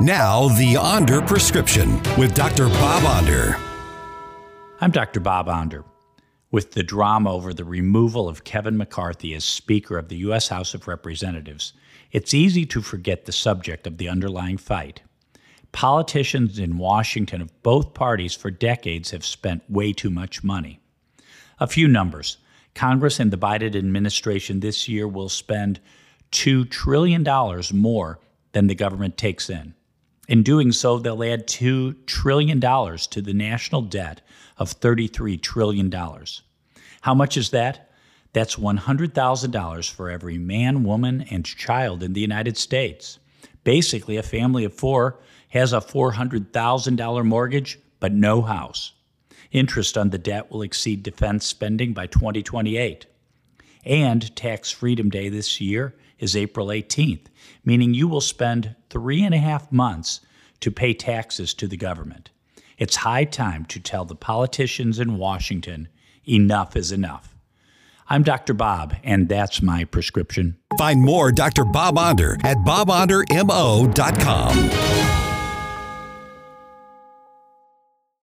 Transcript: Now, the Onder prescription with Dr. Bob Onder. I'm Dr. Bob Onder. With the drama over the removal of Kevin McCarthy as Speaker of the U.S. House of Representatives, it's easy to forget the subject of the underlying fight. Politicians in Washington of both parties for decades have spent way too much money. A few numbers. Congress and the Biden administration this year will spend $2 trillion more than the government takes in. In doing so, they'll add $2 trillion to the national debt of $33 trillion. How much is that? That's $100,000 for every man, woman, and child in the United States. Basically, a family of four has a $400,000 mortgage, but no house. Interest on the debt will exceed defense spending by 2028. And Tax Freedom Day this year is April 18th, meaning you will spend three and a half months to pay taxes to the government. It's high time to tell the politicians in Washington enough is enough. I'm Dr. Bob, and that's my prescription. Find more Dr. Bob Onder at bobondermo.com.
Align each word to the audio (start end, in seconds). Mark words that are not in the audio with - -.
Now, 0.00 0.48
the 0.48 0.76
Onder 0.76 1.22
prescription 1.22 2.02
with 2.18 2.34
Dr. 2.34 2.66
Bob 2.66 3.04
Onder. 3.04 3.56
I'm 4.80 4.90
Dr. 4.90 5.20
Bob 5.20 5.48
Onder. 5.48 5.84
With 6.50 6.72
the 6.72 6.82
drama 6.82 7.32
over 7.32 7.54
the 7.54 7.64
removal 7.64 8.28
of 8.28 8.42
Kevin 8.42 8.76
McCarthy 8.76 9.34
as 9.34 9.44
Speaker 9.44 9.96
of 9.96 10.08
the 10.08 10.16
U.S. 10.16 10.48
House 10.48 10.74
of 10.74 10.88
Representatives, 10.88 11.74
it's 12.10 12.34
easy 12.34 12.66
to 12.66 12.82
forget 12.82 13.24
the 13.24 13.30
subject 13.30 13.86
of 13.86 13.98
the 13.98 14.08
underlying 14.08 14.56
fight. 14.56 15.02
Politicians 15.70 16.58
in 16.58 16.76
Washington 16.76 17.40
of 17.40 17.62
both 17.62 17.94
parties 17.94 18.34
for 18.34 18.50
decades 18.50 19.12
have 19.12 19.24
spent 19.24 19.70
way 19.70 19.92
too 19.92 20.10
much 20.10 20.42
money. 20.42 20.80
A 21.60 21.68
few 21.68 21.86
numbers. 21.86 22.38
Congress 22.74 23.20
and 23.20 23.30
the 23.30 23.38
Biden 23.38 23.76
administration 23.76 24.58
this 24.58 24.88
year 24.88 25.06
will 25.06 25.28
spend 25.28 25.78
$2 26.32 26.68
trillion 26.68 27.24
more 27.72 28.18
than 28.50 28.66
the 28.66 28.74
government 28.74 29.16
takes 29.16 29.48
in. 29.48 29.74
In 30.28 30.42
doing 30.42 30.72
so, 30.72 30.98
they'll 30.98 31.22
add 31.22 31.46
$2 31.46 32.06
trillion 32.06 32.60
to 32.60 33.22
the 33.22 33.34
national 33.34 33.82
debt 33.82 34.22
of 34.56 34.78
$33 34.80 35.40
trillion. 35.40 35.92
How 37.02 37.14
much 37.14 37.36
is 37.36 37.50
that? 37.50 37.90
That's 38.32 38.56
$100,000 38.56 39.90
for 39.90 40.10
every 40.10 40.38
man, 40.38 40.82
woman, 40.82 41.26
and 41.30 41.44
child 41.44 42.02
in 42.02 42.14
the 42.14 42.20
United 42.20 42.56
States. 42.56 43.18
Basically, 43.62 44.16
a 44.16 44.22
family 44.22 44.64
of 44.64 44.74
four 44.74 45.20
has 45.50 45.72
a 45.72 45.80
$400,000 45.80 47.24
mortgage, 47.24 47.78
but 48.00 48.12
no 48.12 48.42
house. 48.42 48.92
Interest 49.52 49.96
on 49.96 50.10
the 50.10 50.18
debt 50.18 50.50
will 50.50 50.62
exceed 50.62 51.02
defense 51.02 51.46
spending 51.46 51.92
by 51.92 52.06
2028. 52.06 53.06
And 53.84 54.34
Tax 54.34 54.70
Freedom 54.70 55.10
Day 55.10 55.28
this 55.28 55.60
year 55.60 55.94
is 56.18 56.36
April 56.36 56.68
18th, 56.68 57.26
meaning 57.64 57.94
you 57.94 58.08
will 58.08 58.20
spend 58.20 58.74
three 58.90 59.22
and 59.22 59.34
a 59.34 59.38
half 59.38 59.70
months 59.70 60.20
to 60.60 60.70
pay 60.70 60.94
taxes 60.94 61.52
to 61.54 61.66
the 61.66 61.76
government. 61.76 62.30
It's 62.78 62.96
high 62.96 63.24
time 63.24 63.64
to 63.66 63.80
tell 63.80 64.04
the 64.04 64.14
politicians 64.14 64.98
in 64.98 65.18
Washington 65.18 65.88
enough 66.26 66.76
is 66.76 66.92
enough. 66.92 67.34
I'm 68.08 68.22
Dr. 68.22 68.54
Bob, 68.54 68.94
and 69.02 69.28
that's 69.28 69.62
my 69.62 69.84
prescription. 69.84 70.58
Find 70.78 71.00
more 71.00 71.32
Dr. 71.32 71.64
Bob 71.64 71.98
Onder 71.98 72.36
at 72.44 72.58
bobondermo.com. 72.58 75.23